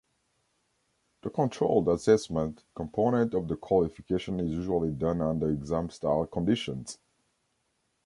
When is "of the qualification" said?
3.35-4.39